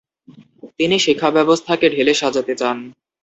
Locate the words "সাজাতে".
2.13-2.53